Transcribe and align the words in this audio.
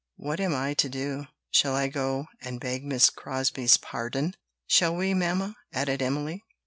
What 0.15 0.39
am 0.39 0.55
I 0.55 0.73
to 0.73 0.89
do? 0.89 1.27
Shall 1.51 1.75
I 1.75 1.87
go 1.87 2.25
and 2.41 2.59
beg 2.59 2.83
Miss 2.83 3.11
Crosbie's 3.11 3.77
pardon?" 3.77 4.33
"Shall 4.65 4.95
we, 4.95 5.13
mamma?" 5.13 5.55
added 5.73 6.01
Emily. 6.01 6.43